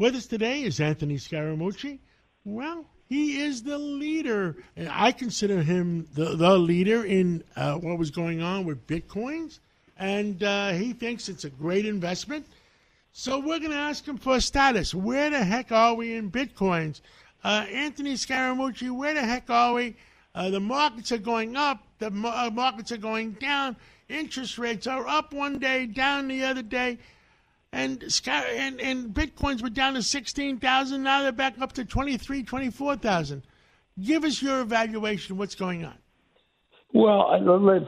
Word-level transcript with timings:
With 0.00 0.14
us 0.14 0.24
today 0.24 0.62
is 0.62 0.80
Anthony 0.80 1.16
Scaramucci. 1.16 1.98
Well, 2.46 2.86
he 3.10 3.42
is 3.42 3.64
the 3.64 3.76
leader. 3.76 4.56
I 4.88 5.12
consider 5.12 5.62
him 5.62 6.08
the, 6.14 6.36
the 6.36 6.56
leader 6.56 7.04
in 7.04 7.44
uh, 7.54 7.74
what 7.74 7.98
was 7.98 8.10
going 8.10 8.40
on 8.40 8.64
with 8.64 8.86
Bitcoins, 8.86 9.58
and 9.98 10.42
uh, 10.42 10.70
he 10.70 10.94
thinks 10.94 11.28
it's 11.28 11.44
a 11.44 11.50
great 11.50 11.84
investment. 11.84 12.46
So 13.12 13.40
we're 13.40 13.58
going 13.58 13.72
to 13.72 13.76
ask 13.76 14.08
him 14.08 14.16
for 14.16 14.36
a 14.36 14.40
status. 14.40 14.94
Where 14.94 15.28
the 15.28 15.44
heck 15.44 15.70
are 15.70 15.92
we 15.92 16.14
in 16.14 16.30
Bitcoins? 16.30 17.02
Uh, 17.44 17.66
Anthony 17.70 18.14
Scaramucci, 18.14 18.90
where 18.90 19.12
the 19.12 19.20
heck 19.20 19.50
are 19.50 19.74
we? 19.74 19.96
Uh, 20.34 20.48
the 20.48 20.60
markets 20.60 21.12
are 21.12 21.18
going 21.18 21.56
up, 21.56 21.86
the 21.98 22.06
uh, 22.06 22.48
markets 22.50 22.90
are 22.90 22.96
going 22.96 23.32
down, 23.32 23.76
interest 24.08 24.56
rates 24.56 24.86
are 24.86 25.06
up 25.06 25.34
one 25.34 25.58
day, 25.58 25.84
down 25.84 26.26
the 26.28 26.42
other 26.42 26.62
day 26.62 26.96
and 27.72 28.02
and 28.36 28.80
and 28.80 29.14
bitcoins 29.14 29.62
were 29.62 29.70
down 29.70 29.94
to 29.94 30.02
16,000 30.02 31.02
now 31.02 31.22
they're 31.22 31.32
back 31.32 31.54
up 31.60 31.72
to 31.72 31.84
23 31.84 32.42
24,000 32.42 33.42
give 34.02 34.24
us 34.24 34.42
your 34.42 34.60
evaluation 34.60 35.36
what's 35.36 35.54
going 35.54 35.84
on? 35.84 35.96
Well 36.92 37.28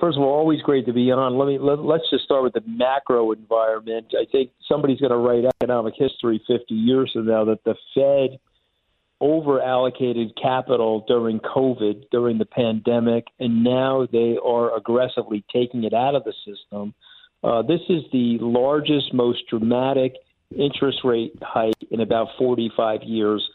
first 0.00 0.16
of 0.16 0.22
all 0.22 0.34
always 0.34 0.60
great 0.62 0.86
to 0.86 0.92
be 0.92 1.10
on. 1.10 1.36
Let 1.36 1.48
me 1.48 1.58
let, 1.58 1.80
let's 1.80 2.08
just 2.10 2.24
start 2.24 2.44
with 2.44 2.52
the 2.52 2.62
macro 2.66 3.32
environment. 3.32 4.06
I 4.12 4.24
think 4.30 4.50
somebody's 4.68 5.00
going 5.00 5.10
to 5.10 5.18
write 5.18 5.44
economic 5.60 5.94
history 5.96 6.40
50 6.46 6.74
years 6.74 7.10
from 7.12 7.26
now 7.26 7.44
that 7.46 7.64
the 7.64 7.74
fed 7.94 8.38
over 9.20 9.62
allocated 9.62 10.32
capital 10.40 11.04
during 11.06 11.38
covid 11.38 12.10
during 12.10 12.38
the 12.38 12.44
pandemic 12.44 13.24
and 13.38 13.62
now 13.62 14.04
they 14.10 14.36
are 14.44 14.76
aggressively 14.76 15.44
taking 15.52 15.84
it 15.84 15.94
out 15.94 16.16
of 16.16 16.24
the 16.24 16.32
system 16.44 16.92
uh, 17.42 17.62
this 17.62 17.80
is 17.88 18.02
the 18.12 18.38
largest, 18.40 19.12
most 19.12 19.48
dramatic 19.48 20.14
interest 20.56 21.00
rate 21.04 21.32
hike 21.42 21.74
in 21.90 22.00
about 22.00 22.28
45 22.38 23.02
years. 23.02 23.48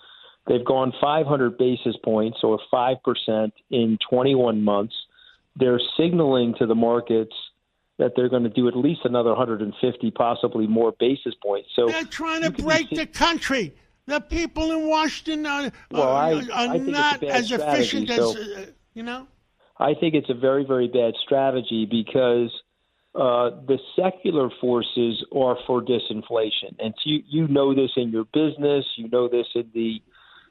They've 0.48 0.66
gone 0.66 0.94
500 1.00 1.58
basis 1.58 1.96
points, 2.04 2.40
or 2.43 2.60
5% 2.71 3.52
in 3.70 3.98
21 4.10 4.63
months. 4.63 4.96
They're 5.55 5.80
signaling 5.98 6.55
to 6.60 6.65
the 6.65 6.76
markets 6.76 7.34
that 7.98 8.13
they're 8.15 8.30
going 8.30 8.43
to 8.43 8.49
do 8.49 8.68
at 8.68 8.77
least 8.77 9.02
another 9.05 9.30
150, 9.30 10.12
possibly 10.12 10.68
more 10.68 10.93
basis 10.99 11.34
points. 11.41 11.70
So 11.76 11.88
they're 11.88 12.04
trying 12.04 12.43
to 12.43 12.52
break 12.52 12.90
the 12.90 13.08
country. 13.08 13.74
The 14.05 14.21
people 14.21 14.71
in 14.71 14.88
Washington 14.88 15.46
are, 15.46 15.71
well, 15.91 16.15
I, 16.15 16.34
are 16.34 16.43
I 16.54 16.77
not 16.77 17.24
as 17.24 17.52
efficient 17.52 18.08
so 18.10 18.32
as 18.32 18.35
uh, 18.38 18.65
you 18.93 19.04
know. 19.04 19.27
I 19.80 19.93
think 19.93 20.15
it's 20.15 20.30
a 20.30 20.34
very, 20.34 20.63
very 20.65 20.88
bad 20.88 21.13
strategy 21.24 21.88
because– 21.90 22.52
uh, 23.18 23.49
the 23.65 23.79
secular 23.96 24.49
forces 24.62 25.26
are 25.35 25.57
for 25.65 25.82
disinflation, 25.82 26.76
and 26.79 26.93
you 27.04 27.24
you 27.27 27.48
know 27.48 27.74
this 27.74 27.90
in 27.98 28.12
your 28.12 28.26
business. 28.26 28.85
You 28.96 29.09
know 29.09 29.27
this 29.27 29.48
in 29.55 29.71
the 29.74 29.99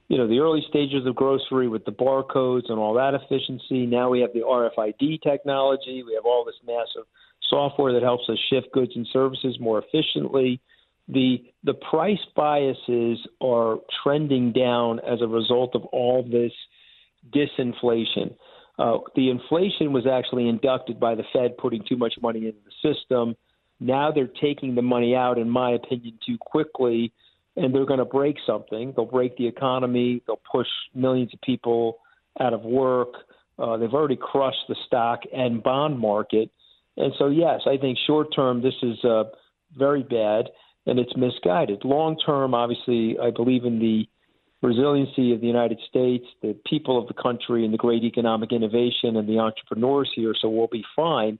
you 0.08 0.19
know 0.19 0.27
the 0.27 0.41
early 0.41 0.64
stages 0.69 1.06
of 1.06 1.14
grocery 1.14 1.69
with 1.69 1.84
the 1.84 1.92
barcodes 1.92 2.69
and 2.69 2.78
all 2.78 2.95
that 2.95 3.14
efficiency. 3.14 3.86
Now 3.86 4.11
we 4.11 4.20
have 4.20 4.33
the 4.33 4.41
RFID 4.41 5.23
technology. 5.23 6.03
We 6.05 6.14
have 6.14 6.25
all 6.25 6.45
this 6.45 6.56
massive 6.67 7.06
software 7.48 7.92
that 7.92 8.03
helps 8.03 8.28
us 8.28 8.39
shift 8.50 8.73
goods 8.73 8.92
and 8.97 9.06
services 9.12 9.58
more 9.61 9.80
efficiently. 9.80 10.61
The 11.06 11.45
the 11.62 11.75
price 11.75 12.25
biases 12.34 13.20
are 13.41 13.78
trending 14.03 14.51
down 14.51 14.98
as 15.01 15.23
a 15.23 15.28
result 15.28 15.77
of 15.77 15.84
all 15.86 16.25
this 16.25 16.53
disinflation. 17.30 18.34
Uh, 18.79 18.99
the 19.15 19.31
inflation 19.31 19.93
was 19.93 20.07
actually 20.07 20.49
inducted 20.49 21.01
by 21.01 21.15
the 21.15 21.25
Fed 21.33 21.57
putting 21.57 21.83
too 21.89 21.97
much 21.97 22.15
money 22.21 22.47
into 22.47 22.59
the 22.65 22.95
system. 22.95 23.35
Now 23.81 24.13
they're 24.13 24.29
taking 24.41 24.75
the 24.75 24.83
money 24.83 25.15
out, 25.15 25.39
in 25.39 25.49
my 25.49 25.73
opinion, 25.73 26.19
too 26.27 26.37
quickly, 26.39 27.13
and 27.57 27.75
they're 27.75 27.87
going 27.87 27.99
to 27.99 28.05
break 28.05 28.37
something. 28.47 28.93
They'll 28.95 29.07
break 29.07 29.37
the 29.37 29.47
economy. 29.47 30.23
They'll 30.27 30.41
push 30.51 30.69
millions 30.95 31.33
of 31.33 31.41
people 31.41 31.99
out 32.41 32.53
of 32.53 32.63
work. 32.63 33.15
Uh, 33.59 33.79
they've 33.79 33.93
already 33.93 34.17
crushed 34.17 34.65
the 34.69 34.77
stock 34.87 35.21
and 35.35 35.63
bond 35.63 35.98
market. 35.98 36.51
And 36.98 37.13
so, 37.19 37.29
yes, 37.29 37.63
I 37.67 37.79
think 37.79 37.98
short 38.07 38.35
term, 38.35 38.63
this 38.63 38.75
is 38.83 39.03
uh, 39.05 39.25
very 39.77 40.03
bad 40.03 40.47
and 40.86 40.98
it's 40.98 41.17
misguided. 41.17 41.85
Long 41.85 42.17
term, 42.25 42.55
obviously, 42.55 43.17
I 43.20 43.31
believe 43.31 43.65
in 43.65 43.79
the 43.79 44.09
resiliency 44.62 45.33
of 45.33 45.40
the 45.40 45.46
United 45.46 45.78
States, 45.89 46.24
the 46.42 46.56
people 46.67 46.98
of 46.98 47.08
the 47.08 47.14
country, 47.14 47.64
and 47.64 47.72
the 47.72 47.78
great 47.78 48.02
economic 48.02 48.52
innovation 48.52 49.17
and 49.17 49.28
the 49.28 49.39
entrepreneurs 49.39 50.11
here, 50.14 50.34
so 50.40 50.48
we'll 50.48 50.67
be 50.67 50.84
fine. 50.94 51.39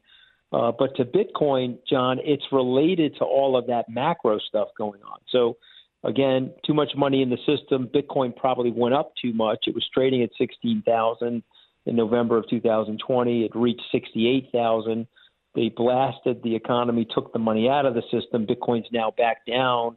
Uh, 0.53 0.73
but 0.79 0.95
to 0.97 1.05
Bitcoin, 1.05 1.79
John, 1.89 2.19
it's 2.23 2.45
related 2.53 3.17
to 3.17 3.25
all 3.25 3.57
of 3.57 3.67
that 3.67 3.87
macro 3.89 4.39
stuff 4.39 4.69
going 4.79 5.03
on. 5.03 5.19
So, 5.31 5.57
again, 6.05 6.53
too 6.65 6.75
much 6.75 6.91
money 6.97 7.23
in 7.23 7.31
the 7.31 7.39
system. 7.39 7.89
Bitcoin 7.93 8.35
probably 8.35 8.71
went 8.71 8.95
up 8.95 9.13
too 9.21 9.33
much. 9.33 9.65
It 9.67 9.75
was 9.75 9.87
trading 9.93 10.23
at 10.23 10.31
16,000 10.39 11.43
in 11.87 11.97
November 11.97 12.37
of 12.39 12.49
2020. 12.49 13.45
It 13.45 13.57
reached 13.57 13.83
68,000. 13.91 15.07
They 15.55 15.71
blasted 15.71 16.43
the 16.43 16.55
economy, 16.55 17.07
took 17.13 17.33
the 17.33 17.39
money 17.39 17.69
out 17.69 17.87
of 17.87 17.95
the 17.95 18.03
system. 18.11 18.47
Bitcoin's 18.47 18.87
now 18.93 19.13
back 19.17 19.45
down 19.47 19.97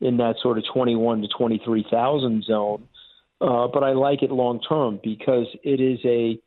in 0.00 0.16
that 0.18 0.36
sort 0.42 0.58
of 0.58 0.64
21 0.72 1.22
to 1.22 1.28
23,000 1.28 2.44
zone. 2.44 2.88
Uh, 3.40 3.66
but 3.72 3.82
I 3.82 3.92
like 3.92 4.22
it 4.22 4.30
long 4.30 4.60
term 4.60 5.00
because 5.02 5.46
it 5.62 5.80
is 5.80 5.98
a 6.04 6.38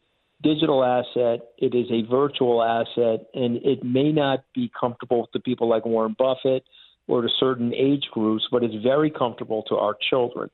digital 0.44 0.84
asset, 0.84 1.47
it 1.58 1.74
is 1.74 1.88
a 1.90 2.08
virtual 2.09 2.62
asset, 2.62 3.25
and 3.34 3.58
it 3.64 3.84
may 3.84 4.12
not 4.12 4.44
be 4.53 4.72
comfortable 4.80 5.28
to 5.34 5.40
people 5.40 5.68
like 5.68 5.86
Warren 5.86 6.16
Buffett 6.18 6.64
or 7.08 7.22
to 7.22 7.30
certain 7.40 7.74
age 7.74 8.06
groups, 8.12 8.46
but 8.52 8.64
it's 8.64 8.75
very 8.84 9.09
comfortable 9.09 9.64
to 9.64 9.75
our 9.75 9.96
children. 10.09 10.50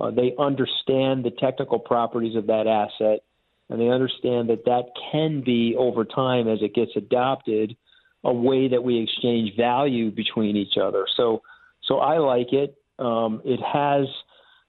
Uh, 0.00 0.10
they 0.10 0.34
understand 0.38 1.24
the 1.24 1.32
technical 1.38 1.78
properties 1.78 2.36
of 2.36 2.46
that 2.46 2.66
asset, 2.66 3.20
and 3.68 3.80
they 3.80 3.88
understand 3.88 4.48
that 4.48 4.64
that 4.64 4.84
can 5.12 5.42
be, 5.42 5.76
over 5.78 6.04
time, 6.04 6.48
as 6.48 6.58
it 6.60 6.74
gets 6.74 6.92
adopted, 6.96 7.76
a 8.24 8.32
way 8.32 8.68
that 8.68 8.82
we 8.82 8.98
exchange 9.00 9.54
value 9.56 10.10
between 10.10 10.56
each 10.56 10.76
other. 10.82 11.06
So 11.16 11.42
so 11.86 11.98
I 11.98 12.18
like 12.18 12.52
it. 12.52 12.76
Um, 12.98 13.42
it 13.44 13.60
has 13.60 14.06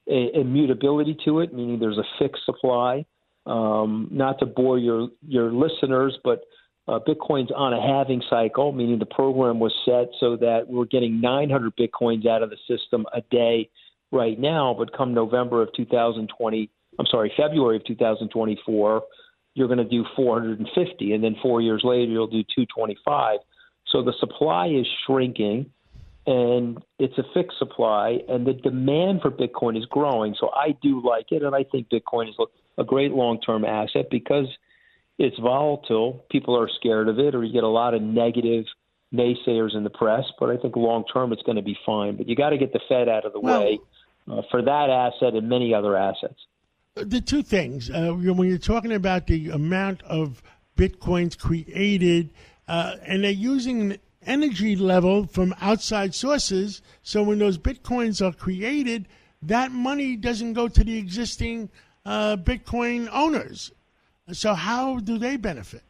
a 0.09 0.39
immutability 0.39 1.17
to 1.25 1.39
it, 1.39 1.53
meaning 1.53 1.79
there's 1.79 1.97
a 1.97 2.03
fixed 2.19 2.45
supply. 2.45 3.05
Um, 3.45 4.09
not 4.11 4.39
to 4.39 4.45
bore 4.45 4.79
your 4.79 5.09
your 5.27 5.51
listeners, 5.51 6.17
but 6.23 6.41
uh, 6.87 6.99
Bitcoin's 6.99 7.51
on 7.55 7.73
a 7.73 7.81
halving 7.81 8.21
cycle, 8.29 8.71
meaning 8.71 8.99
the 8.99 9.05
program 9.05 9.59
was 9.59 9.73
set 9.85 10.09
so 10.19 10.35
that 10.37 10.65
we're 10.67 10.85
getting 10.85 11.19
900 11.19 11.73
Bitcoins 11.75 12.27
out 12.27 12.43
of 12.43 12.49
the 12.49 12.57
system 12.67 13.05
a 13.13 13.21
day 13.31 13.69
right 14.11 14.39
now. 14.39 14.75
But 14.77 14.95
come 14.95 15.13
November 15.13 15.61
of 15.61 15.69
2020, 15.75 16.69
I'm 16.99 17.05
sorry, 17.07 17.33
February 17.35 17.77
of 17.77 17.85
2024, 17.85 19.03
you're 19.55 19.67
going 19.67 19.77
to 19.79 19.83
do 19.83 20.05
450, 20.15 21.13
and 21.13 21.23
then 21.23 21.35
four 21.41 21.61
years 21.61 21.81
later 21.83 22.11
you'll 22.11 22.27
do 22.27 22.43
225. 22.43 23.39
So 23.87 24.03
the 24.03 24.13
supply 24.19 24.67
is 24.67 24.85
shrinking 25.05 25.71
and 26.27 26.83
it's 26.97 27.17
a 27.17 27.23
fixed 27.33 27.59
supply, 27.59 28.19
and 28.27 28.45
the 28.45 28.53
demand 28.53 29.21
for 29.21 29.29
Bitcoin 29.29 29.77
is 29.77 29.85
growing. 29.85 30.35
So 30.39 30.49
I 30.49 30.75
do 30.81 31.01
like 31.05 31.31
it, 31.31 31.43
and 31.43 31.55
I 31.55 31.63
think 31.63 31.89
Bitcoin 31.89 32.29
is 32.29 32.35
a 32.77 32.83
great 32.83 33.11
long-term 33.11 33.63
asset 33.63 34.07
because 34.09 34.47
it's 35.17 35.37
volatile. 35.39 36.25
People 36.31 36.57
are 36.57 36.69
scared 36.79 37.07
of 37.07 37.19
it, 37.19 37.35
or 37.35 37.43
you 37.43 37.53
get 37.53 37.63
a 37.63 37.67
lot 37.67 37.93
of 37.93 38.01
negative 38.01 38.65
naysayers 39.13 39.75
in 39.75 39.83
the 39.83 39.89
press. 39.89 40.25
But 40.39 40.49
I 40.49 40.57
think 40.57 40.75
long 40.75 41.05
term, 41.11 41.31
it's 41.31 41.43
going 41.43 41.57
to 41.57 41.61
be 41.61 41.77
fine. 41.85 42.17
But 42.17 42.27
you 42.27 42.35
got 42.35 42.49
to 42.49 42.57
get 42.57 42.73
the 42.73 42.81
Fed 42.89 43.07
out 43.07 43.25
of 43.25 43.33
the 43.33 43.39
well, 43.39 43.61
way 43.61 43.79
uh, 44.29 44.41
for 44.49 44.61
that 44.61 44.89
asset 44.89 45.35
and 45.35 45.47
many 45.47 45.73
other 45.73 45.95
assets. 45.95 46.39
The 46.95 47.21
two 47.21 47.43
things 47.43 47.89
uh, 47.89 48.11
when 48.11 48.47
you're 48.47 48.57
talking 48.57 48.93
about 48.93 49.27
the 49.27 49.49
amount 49.49 50.01
of 50.03 50.41
bitcoins 50.77 51.37
created, 51.37 52.29
uh, 52.67 52.95
and 53.05 53.23
they're 53.23 53.31
using 53.31 53.97
energy 54.25 54.75
level 54.75 55.25
from 55.27 55.55
outside 55.61 56.13
sources. 56.15 56.81
So 57.03 57.23
when 57.23 57.39
those 57.39 57.57
bitcoins 57.57 58.25
are 58.25 58.33
created, 58.33 59.07
that 59.41 59.71
money 59.71 60.15
doesn't 60.15 60.53
go 60.53 60.67
to 60.67 60.83
the 60.83 60.97
existing 60.97 61.69
uh, 62.05 62.37
Bitcoin 62.37 63.09
owners. 63.11 63.71
So 64.31 64.53
how 64.53 64.99
do 64.99 65.17
they 65.17 65.37
benefit? 65.37 65.83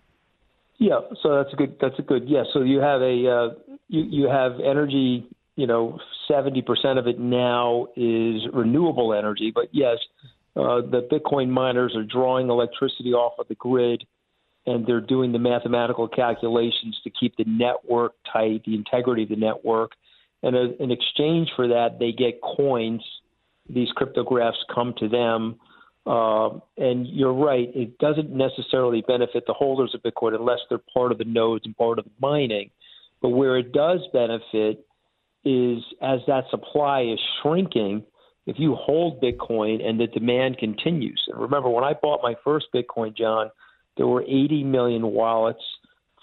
Yeah, 0.77 0.99
so 1.23 1.35
that's 1.35 1.53
a 1.53 1.55
good. 1.55 1.77
That's 1.79 1.97
a 1.99 2.01
good. 2.01 2.27
Yeah, 2.27 2.43
so 2.53 2.61
you 2.61 2.79
have 2.79 3.01
a 3.01 3.29
uh, 3.29 3.77
you 3.87 4.03
you 4.03 4.27
have 4.27 4.59
energy. 4.59 5.25
You 5.55 5.67
know, 5.67 5.99
seventy 6.27 6.61
percent 6.61 6.99
of 6.99 7.07
it 7.07 7.17
now 7.17 7.87
is 7.95 8.41
renewable 8.51 9.13
energy. 9.13 9.51
But 9.55 9.69
yes, 9.71 9.97
uh, 10.57 10.81
the 10.81 11.07
Bitcoin 11.09 11.47
miners 11.47 11.95
are 11.95 12.03
drawing 12.03 12.49
electricity 12.49 13.13
off 13.13 13.39
of 13.39 13.47
the 13.47 13.55
grid 13.55 14.03
and 14.65 14.85
they're 14.85 15.01
doing 15.01 15.31
the 15.31 15.39
mathematical 15.39 16.07
calculations 16.07 16.99
to 17.03 17.09
keep 17.09 17.35
the 17.37 17.45
network 17.45 18.13
tight, 18.31 18.63
the 18.65 18.75
integrity 18.75 19.23
of 19.23 19.29
the 19.29 19.35
network. 19.35 19.91
And 20.43 20.55
in 20.55 20.91
exchange 20.91 21.49
for 21.55 21.67
that, 21.67 21.99
they 21.99 22.11
get 22.11 22.41
coins. 22.41 23.03
These 23.69 23.89
cryptographs 23.97 24.53
come 24.73 24.93
to 24.99 25.07
them. 25.07 25.59
Uh, 26.05 26.59
and 26.77 27.07
you're 27.07 27.33
right, 27.33 27.71
it 27.73 27.97
doesn't 27.97 28.29
necessarily 28.29 29.01
benefit 29.07 29.43
the 29.47 29.53
holders 29.53 29.95
of 29.95 30.03
Bitcoin 30.03 30.35
unless 30.35 30.59
they're 30.69 30.79
part 30.93 31.11
of 31.11 31.17
the 31.17 31.25
nodes 31.25 31.65
and 31.65 31.75
part 31.75 31.97
of 31.97 32.05
the 32.05 32.11
mining. 32.19 32.69
But 33.21 33.29
where 33.29 33.57
it 33.57 33.71
does 33.71 34.01
benefit 34.13 34.85
is 35.43 35.83
as 36.01 36.19
that 36.27 36.43
supply 36.51 37.01
is 37.01 37.19
shrinking, 37.41 38.03
if 38.45 38.57
you 38.59 38.75
hold 38.75 39.21
Bitcoin 39.21 39.83
and 39.83 39.99
the 39.99 40.05
demand 40.07 40.59
continues. 40.59 41.23
And 41.27 41.41
remember, 41.41 41.69
when 41.69 41.83
I 41.83 41.93
bought 41.93 42.21
my 42.21 42.35
first 42.43 42.67
Bitcoin, 42.73 43.17
John, 43.17 43.49
there 43.97 44.07
were 44.07 44.23
80 44.23 44.63
million 44.63 45.07
wallets 45.07 45.63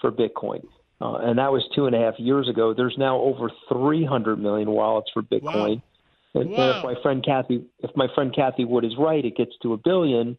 for 0.00 0.10
Bitcoin. 0.10 0.62
Uh, 1.00 1.16
and 1.16 1.38
that 1.38 1.50
was 1.50 1.62
two 1.74 1.86
and 1.86 1.96
a 1.96 1.98
half 1.98 2.14
years 2.18 2.48
ago. 2.48 2.72
There's 2.74 2.94
now 2.96 3.18
over 3.18 3.50
300 3.72 4.36
million 4.38 4.70
wallets 4.70 5.10
for 5.12 5.22
Bitcoin. 5.22 5.42
Wow. 5.42 5.82
And, 6.34 6.50
Wow. 6.50 6.70
and 6.70 6.76
if 6.78 6.84
my 6.84 7.02
friend 7.02 7.24
Kathy, 7.24 7.64
if 7.80 7.90
my 7.96 8.06
friend 8.14 8.32
Cathie 8.34 8.64
Wood 8.64 8.84
is 8.84 8.92
right, 8.98 9.24
it 9.24 9.36
gets 9.36 9.52
to 9.62 9.72
a 9.72 9.76
billion. 9.76 10.38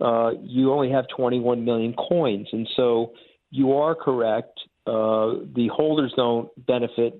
Uh, 0.00 0.32
you 0.42 0.72
only 0.72 0.90
have 0.90 1.04
21 1.14 1.64
million 1.64 1.94
coins, 1.94 2.48
and 2.52 2.68
so 2.74 3.12
you 3.50 3.74
are 3.74 3.94
correct. 3.94 4.58
Uh, 4.86 5.44
the 5.54 5.68
holders 5.72 6.12
don't 6.16 6.48
benefit 6.66 7.14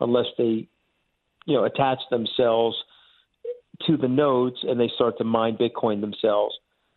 unless 0.00 0.26
they, 0.36 0.68
you 1.46 1.54
know, 1.54 1.64
attach 1.64 1.98
themselves 2.10 2.76
to 3.86 3.96
the 3.96 4.08
nodes 4.08 4.56
and 4.62 4.78
they 4.80 4.90
start 4.94 5.18
to 5.18 5.24
mine 5.24 5.56
Bitcoin 5.56 6.00
themselves. 6.00 6.54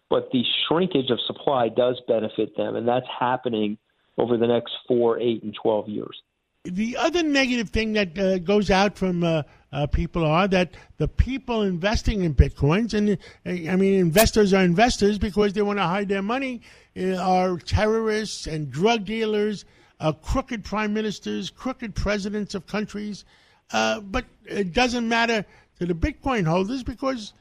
But 0.09 0.31
the 0.31 0.43
shrinkage 0.67 1.09
of 1.11 1.19
supply 1.27 1.69
does 1.69 2.01
benefit 2.07 2.57
them, 2.57 2.75
and 2.75 2.87
that's 2.87 3.07
happening 3.19 3.77
over 4.17 4.37
the 4.37 4.47
next 4.47 4.73
four, 4.87 5.19
eight, 5.19 5.43
and 5.43 5.55
12 5.61 5.87
years. 5.87 6.21
The 6.65 6.97
other 6.97 7.23
negative 7.23 7.69
thing 7.69 7.93
that 7.93 8.19
uh, 8.19 8.37
goes 8.39 8.69
out 8.69 8.97
from 8.97 9.23
uh, 9.23 9.43
uh, 9.71 9.87
people 9.87 10.25
are 10.25 10.47
that 10.49 10.73
the 10.97 11.07
people 11.07 11.61
investing 11.61 12.23
in 12.23 12.35
bitcoins, 12.35 12.93
and 12.93 13.11
uh, 13.11 13.71
I 13.71 13.77
mean, 13.77 13.97
investors 13.97 14.53
are 14.53 14.63
investors 14.63 15.17
because 15.17 15.53
they 15.53 15.61
want 15.61 15.79
to 15.79 15.83
hide 15.83 16.09
their 16.09 16.21
money, 16.21 16.61
uh, 16.99 17.15
are 17.15 17.57
terrorists 17.57 18.45
and 18.45 18.69
drug 18.69 19.05
dealers, 19.05 19.63
uh, 20.01 20.11
crooked 20.11 20.65
prime 20.65 20.93
ministers, 20.93 21.49
crooked 21.49 21.95
presidents 21.95 22.55
of 22.55 22.67
countries. 22.67 23.23
But 23.71 24.25
it 24.45 24.73
doesn't 24.73 25.07
matter 25.07 25.45
to 25.79 25.85
the 25.85 25.93
Bitcoin 25.93 26.45
holders 26.45 26.83
because 26.83 27.33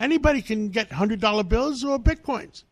anybody 0.00 0.42
can 0.42 0.70
get 0.70 0.90
$100 0.90 1.48
bills 1.48 1.84
or 1.84 1.98
bitcoins. 1.98 2.64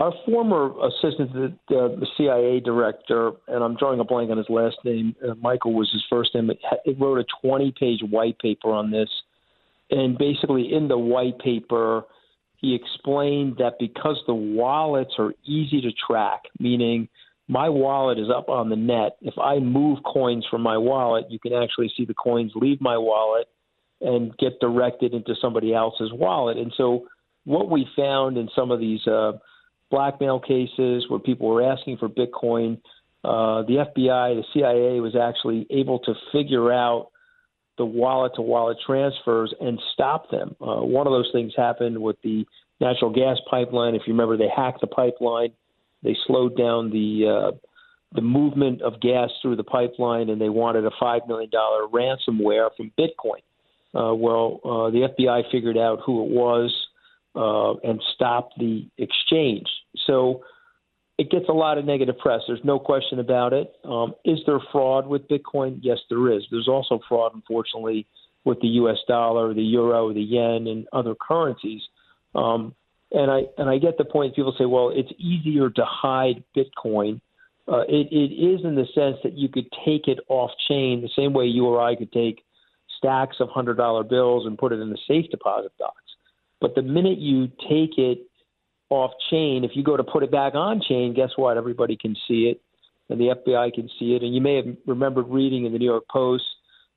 Our 0.00 0.14
former 0.24 0.72
assistant 0.86 1.32
the, 1.34 1.54
the 1.68 2.06
CIA 2.16 2.60
director, 2.60 3.32
and 3.48 3.62
I'm 3.62 3.76
drawing 3.76 4.00
a 4.00 4.04
blank 4.04 4.30
on 4.30 4.38
his 4.38 4.48
last 4.48 4.76
name, 4.82 5.14
uh, 5.22 5.34
Michael 5.34 5.74
was 5.74 5.90
his 5.92 6.02
first 6.08 6.34
name, 6.34 6.50
it 6.50 6.98
wrote 6.98 7.18
a 7.18 7.24
20 7.46 7.74
page 7.78 8.00
white 8.08 8.38
paper 8.38 8.70
on 8.70 8.90
this. 8.90 9.10
And 9.90 10.16
basically, 10.16 10.72
in 10.72 10.88
the 10.88 10.96
white 10.96 11.38
paper, 11.40 12.04
he 12.56 12.74
explained 12.74 13.56
that 13.58 13.74
because 13.78 14.22
the 14.26 14.34
wallets 14.34 15.12
are 15.18 15.34
easy 15.44 15.82
to 15.82 15.90
track, 16.06 16.44
meaning 16.58 17.08
my 17.48 17.68
wallet 17.68 18.18
is 18.18 18.28
up 18.34 18.48
on 18.48 18.70
the 18.70 18.76
net. 18.76 19.16
If 19.20 19.34
I 19.36 19.58
move 19.58 19.98
coins 20.04 20.46
from 20.50 20.62
my 20.62 20.78
wallet, 20.78 21.26
you 21.28 21.38
can 21.38 21.52
actually 21.52 21.92
see 21.94 22.06
the 22.06 22.14
coins 22.14 22.52
leave 22.54 22.80
my 22.80 22.96
wallet 22.96 23.48
and 24.00 24.36
get 24.38 24.60
directed 24.60 25.14
into 25.14 25.34
somebody 25.40 25.74
else's 25.74 26.12
wallet. 26.12 26.56
And 26.56 26.72
so, 26.76 27.06
what 27.44 27.70
we 27.70 27.86
found 27.96 28.36
in 28.36 28.48
some 28.54 28.70
of 28.70 28.80
these 28.80 29.06
uh, 29.06 29.32
blackmail 29.90 30.40
cases 30.40 31.04
where 31.08 31.18
people 31.18 31.48
were 31.48 31.62
asking 31.62 31.96
for 31.96 32.08
Bitcoin, 32.08 32.80
uh, 33.24 33.62
the 33.62 33.84
FBI, 33.96 34.34
the 34.36 34.44
CIA 34.52 35.00
was 35.00 35.16
actually 35.16 35.66
able 35.70 35.98
to 36.00 36.14
figure 36.32 36.72
out 36.72 37.10
the 37.78 37.84
wallet 37.84 38.32
to 38.36 38.42
wallet 38.42 38.76
transfers 38.84 39.54
and 39.60 39.80
stop 39.94 40.30
them. 40.30 40.54
Uh, 40.60 40.82
one 40.82 41.06
of 41.06 41.12
those 41.12 41.30
things 41.32 41.52
happened 41.56 41.98
with 42.00 42.16
the 42.22 42.44
natural 42.80 43.10
gas 43.10 43.38
pipeline. 43.50 43.94
If 43.94 44.02
you 44.06 44.12
remember, 44.12 44.36
they 44.36 44.50
hacked 44.54 44.80
the 44.80 44.86
pipeline, 44.86 45.52
they 46.02 46.16
slowed 46.26 46.56
down 46.56 46.90
the 46.90 47.52
uh, 47.52 47.56
the 48.12 48.20
movement 48.20 48.82
of 48.82 49.00
gas 49.00 49.30
through 49.40 49.56
the 49.56 49.64
pipeline, 49.64 50.30
and 50.30 50.40
they 50.40 50.48
wanted 50.48 50.84
a 50.84 50.90
five 50.98 51.22
million 51.28 51.50
dollar 51.50 51.86
ransomware 51.86 52.70
from 52.76 52.90
Bitcoin. 52.98 53.42
Uh, 53.94 54.14
well, 54.14 54.60
uh, 54.64 54.90
the 54.90 55.08
FBI 55.18 55.50
figured 55.50 55.76
out 55.76 56.00
who 56.04 56.24
it 56.24 56.30
was 56.30 56.74
uh, 57.34 57.74
and 57.88 58.00
stopped 58.14 58.58
the 58.58 58.86
exchange. 58.98 59.66
So 60.06 60.42
it 61.18 61.30
gets 61.30 61.48
a 61.48 61.52
lot 61.52 61.76
of 61.76 61.84
negative 61.84 62.18
press. 62.18 62.40
There's 62.46 62.64
no 62.64 62.78
question 62.78 63.18
about 63.18 63.52
it. 63.52 63.72
Um, 63.84 64.14
is 64.24 64.38
there 64.46 64.58
fraud 64.72 65.06
with 65.06 65.28
Bitcoin? 65.28 65.78
Yes, 65.82 65.98
there 66.08 66.32
is. 66.32 66.42
There's 66.50 66.68
also 66.68 67.00
fraud, 67.08 67.32
unfortunately, 67.34 68.06
with 68.44 68.60
the 68.60 68.68
U.S. 68.68 68.96
dollar, 69.06 69.52
the 69.52 69.62
euro, 69.62 70.14
the 70.14 70.22
yen, 70.22 70.66
and 70.66 70.86
other 70.92 71.14
currencies. 71.14 71.82
Um, 72.34 72.74
and 73.12 73.30
I 73.30 73.42
and 73.58 73.68
I 73.68 73.78
get 73.78 73.98
the 73.98 74.04
point. 74.04 74.36
People 74.36 74.54
say, 74.56 74.66
well, 74.66 74.90
it's 74.94 75.12
easier 75.18 75.68
to 75.68 75.84
hide 75.84 76.44
Bitcoin. 76.56 77.20
Uh, 77.68 77.82
it, 77.88 78.08
it 78.10 78.32
is 78.32 78.64
in 78.64 78.74
the 78.74 78.86
sense 78.94 79.16
that 79.22 79.34
you 79.36 79.48
could 79.48 79.66
take 79.84 80.08
it 80.08 80.20
off 80.28 80.50
chain 80.68 81.02
the 81.02 81.10
same 81.14 81.32
way 81.32 81.44
you 81.44 81.66
or 81.66 81.80
I 81.80 81.96
could 81.96 82.12
take 82.12 82.42
stacks 83.00 83.36
of 83.40 83.48
hundred 83.48 83.76
dollar 83.76 84.04
bills 84.04 84.46
and 84.46 84.58
put 84.58 84.72
it 84.72 84.80
in 84.80 84.90
the 84.90 84.98
safe 85.08 85.30
deposit 85.30 85.72
box. 85.78 85.96
But 86.60 86.74
the 86.74 86.82
minute 86.82 87.18
you 87.18 87.48
take 87.68 87.96
it 87.96 88.18
off 88.90 89.12
chain, 89.30 89.64
if 89.64 89.72
you 89.74 89.82
go 89.82 89.96
to 89.96 90.04
put 90.04 90.22
it 90.22 90.30
back 90.30 90.54
on 90.54 90.80
chain, 90.86 91.14
guess 91.14 91.30
what? 91.36 91.56
Everybody 91.56 91.96
can 91.96 92.14
see 92.28 92.52
it, 92.52 92.60
and 93.08 93.18
the 93.18 93.34
FBI 93.34 93.72
can 93.72 93.88
see 93.98 94.14
it. 94.14 94.22
And 94.22 94.34
you 94.34 94.40
may 94.40 94.56
have 94.56 94.66
remembered 94.86 95.28
reading 95.28 95.64
in 95.64 95.72
the 95.72 95.78
New 95.78 95.90
York 95.90 96.04
Post, 96.10 96.44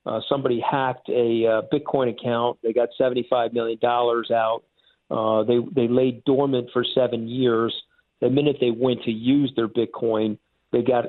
uh, 0.06 0.20
somebody 0.28 0.60
hacked 0.60 1.08
a 1.08 1.46
uh, 1.46 1.62
Bitcoin 1.72 2.10
account. 2.10 2.58
They 2.62 2.72
got 2.72 2.90
seventy-five 2.98 3.54
million 3.54 3.78
dollars 3.80 4.30
out. 4.30 4.62
Uh, 5.10 5.44
they 5.44 5.58
they 5.74 5.88
lay 5.88 6.22
dormant 6.26 6.68
for 6.72 6.84
seven 6.94 7.26
years. 7.26 7.74
The 8.20 8.28
minute 8.28 8.56
they 8.60 8.70
went 8.70 9.02
to 9.04 9.10
use 9.10 9.52
their 9.56 9.68
Bitcoin, 9.68 10.38
they 10.72 10.82
got 10.82 11.06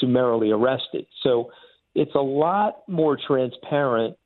summarily 0.00 0.50
arrested. 0.50 1.06
So 1.22 1.50
it's 1.94 2.14
a 2.14 2.20
lot 2.20 2.82
more 2.88 3.16
transparent 3.16 4.16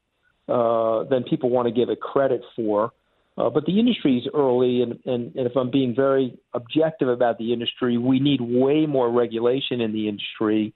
uh, 0.48 1.04
than 1.04 1.24
people 1.24 1.50
want 1.50 1.66
to 1.66 1.72
give 1.72 1.90
it 1.90 2.00
credit 2.00 2.42
for. 2.54 2.92
Uh, 3.38 3.50
but 3.50 3.66
the 3.66 3.78
industry 3.78 4.16
is 4.16 4.26
early, 4.32 4.80
and, 4.80 4.92
and, 5.04 5.34
and 5.36 5.46
if 5.46 5.56
I'm 5.56 5.70
being 5.70 5.94
very 5.94 6.38
objective 6.54 7.08
about 7.08 7.36
the 7.36 7.52
industry, 7.52 7.98
we 7.98 8.18
need 8.18 8.40
way 8.40 8.86
more 8.86 9.10
regulation 9.10 9.80
in 9.82 9.92
the 9.92 10.08
industry. 10.08 10.72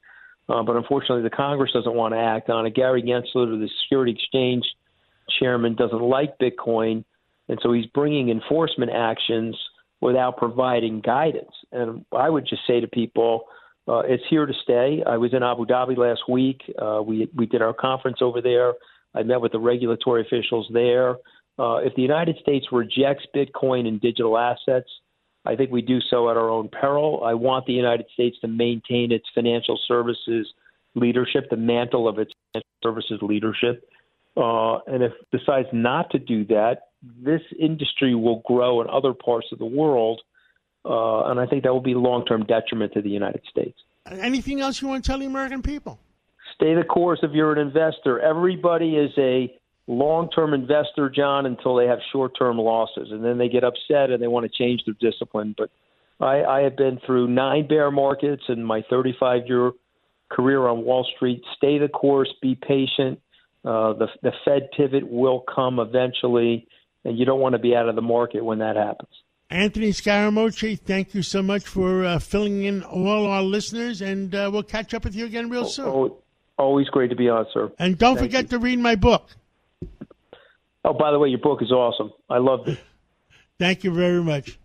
Uh, 0.49 0.63
but 0.63 0.77
unfortunately, 0.77 1.23
the 1.23 1.31
Congress 1.31 1.71
doesn't 1.73 1.95
want 1.95 2.13
to 2.13 2.19
act 2.19 2.51
on 2.51 2.67
it. 2.67 2.75
Gary 2.75 3.03
Gensler, 3.03 3.59
the 3.59 3.69
Security 3.85 4.13
Exchange 4.13 4.65
chairman, 5.39 5.75
doesn't 5.75 6.03
like 6.03 6.39
Bitcoin, 6.39 7.05
and 7.49 7.59
so 7.63 7.73
he's 7.73 7.87
bringing 7.87 8.29
enforcement 8.29 8.91
actions 8.95 9.57
without 10.01 10.37
providing 10.37 11.01
guidance. 11.01 11.53
And 11.73 12.05
I 12.13 12.29
would 12.29 12.47
just 12.47 12.63
say 12.67 12.81
to 12.81 12.89
people, 12.89 13.45
uh, 13.89 14.01
it's 14.01 14.23
here 14.29 14.45
to 14.45 14.53
stay. 14.63 15.03
I 15.07 15.17
was 15.17 15.33
in 15.33 15.43
Abu 15.43 15.67
Dhabi 15.67 15.97
last 15.97 16.29
week. 16.29 16.61
Uh, 16.81 17.01
we 17.03 17.29
we 17.35 17.47
did 17.47 17.63
our 17.63 17.73
conference 17.73 18.19
over 18.21 18.41
there. 18.43 18.75
I 19.15 19.23
met 19.23 19.41
with 19.41 19.53
the 19.53 19.59
regulatory 19.59 20.23
officials 20.23 20.69
there. 20.73 21.17
Uh, 21.59 21.77
if 21.77 21.95
the 21.95 22.03
United 22.03 22.37
States 22.41 22.67
rejects 22.73 23.27
Bitcoin 23.35 23.87
and 23.87 24.01
digital 24.01 24.39
assets, 24.39 24.89
I 25.45 25.57
think 25.57 25.71
we 25.71 25.83
do 25.83 26.01
so 26.01 26.31
at 26.31 26.37
our 26.37 26.49
own 26.49 26.69
peril. 26.69 27.23
I 27.25 27.35
want 27.35 27.67
the 27.67 27.73
United 27.73 28.07
States 28.13 28.37
to 28.41 28.49
maintain 28.49 29.11
its 29.11 29.25
financial 29.35 29.79
services 29.89 30.53
leadership, 30.95 31.49
the 31.51 31.57
mantle 31.57 32.09
of 32.09 32.19
its 32.19 32.33
financial 32.53 32.69
services 32.83 33.19
leadership. 33.23 33.89
Uh, 34.37 34.79
and 34.87 35.03
if 35.03 35.13
it 35.13 35.39
decides 35.39 35.69
not 35.73 36.11
to 36.11 36.19
do 36.19 36.45
that, 36.47 36.89
this 37.03 37.41
industry 37.59 38.15
will 38.15 38.43
grow 38.47 38.81
in 38.81 38.89
other 38.89 39.15
parts 39.15 39.49
of 39.53 39.59
the 39.59 39.67
world. 39.67 40.21
Uh, 40.85 41.25
and 41.31 41.41
I 41.41 41.47
think 41.47 41.65
that 41.65 41.73
will 41.73 41.81
be 41.81 41.93
a 41.93 41.99
long 41.99 42.25
term 42.25 42.45
detriment 42.45 42.93
to 42.95 43.03
the 43.03 43.11
United 43.11 43.43
States. 43.51 43.79
Anything 44.07 44.61
else 44.61 44.81
you 44.81 44.89
want 44.89 45.05
to 45.05 45.11
tell 45.11 45.19
the 45.19 45.27
American 45.27 45.63
people? 45.63 46.01
Stay 46.61 46.75
the 46.75 46.85
course 46.85 47.21
if 47.23 47.33
you're 47.33 47.53
an 47.53 47.59
investor. 47.59 48.21
Everybody 48.21 48.97
is 48.97 49.11
a 49.17 49.51
long 49.87 50.29
term 50.31 50.53
investor, 50.53 51.09
John, 51.09 51.47
until 51.47 51.75
they 51.75 51.87
have 51.87 51.99
short 52.13 52.33
term 52.39 52.59
losses. 52.59 53.09
And 53.11 53.25
then 53.25 53.39
they 53.39 53.49
get 53.49 53.65
upset 53.65 54.11
and 54.11 54.23
they 54.23 54.29
want 54.29 54.51
to 54.51 54.59
change 54.59 54.83
their 54.85 54.95
discipline. 55.01 55.55
But 55.57 55.71
I, 56.21 56.43
I 56.45 56.61
have 56.63 56.77
been 56.77 57.01
through 57.07 57.29
nine 57.29 57.67
bear 57.67 57.91
markets 57.91 58.43
in 58.49 58.63
my 58.63 58.83
35 58.91 59.47
year 59.47 59.73
career 60.31 60.67
on 60.69 60.85
Wall 60.85 61.07
Street. 61.17 61.43
Stay 61.57 61.79
the 61.79 61.89
course, 61.89 62.29
be 62.43 62.55
patient. 62.55 63.21
Uh, 63.65 63.95
the, 63.95 64.07
the 64.23 64.33
Fed 64.45 64.69
pivot 64.77 65.11
will 65.11 65.41
come 65.55 65.79
eventually, 65.79 66.67
and 67.05 67.19
you 67.19 67.25
don't 67.25 67.41
want 67.41 67.55
to 67.55 67.59
be 67.59 67.75
out 67.75 67.89
of 67.89 67.95
the 67.95 68.03
market 68.03 68.45
when 68.45 68.59
that 68.59 68.77
happens. 68.77 69.11
Anthony 69.51 69.91
Scaramucci, 69.91 70.79
thank 70.79 71.15
you 71.15 71.23
so 71.23 71.43
much 71.43 71.65
for 71.65 72.05
uh, 72.05 72.19
filling 72.21 72.65
in 72.65 72.85
all 72.85 73.27
our 73.27 73.43
listeners, 73.43 74.01
and 74.01 74.35
uh, 74.35 74.49
we'll 74.53 74.63
catch 74.63 74.95
up 74.95 75.05
with 75.05 75.15
you 75.15 75.27
again 75.27 75.51
real 75.51 75.65
soon. 75.65 75.87
Oh, 75.89 76.23
always 76.61 76.89
great 76.89 77.09
to 77.09 77.17
be 77.17 77.29
on, 77.29 77.47
sir. 77.53 77.73
And 77.79 77.99
don't 77.99 78.17
Thank 78.17 78.31
forget 78.31 78.45
you. 78.45 78.49
to 78.51 78.59
read 78.59 78.79
my 78.79 78.95
book. 78.95 79.29
Oh, 80.85 80.93
by 80.93 81.11
the 81.11 81.19
way, 81.19 81.29
your 81.29 81.41
book 81.41 81.63
is 81.63 81.73
awesome. 81.73 82.13
I 82.29 82.39
loved 82.39 82.69
it. 82.69 82.79
Thank 83.59 83.85
you 83.85 83.93
very 83.93 84.23
much. 84.23 84.59